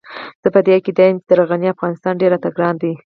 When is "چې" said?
1.21-1.25